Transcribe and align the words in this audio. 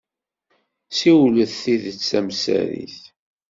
Ssiwlet 0.91 1.51
tidet 1.61 1.99
tamsarit. 2.09 2.97